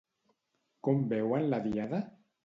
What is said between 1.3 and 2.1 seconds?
la Diada?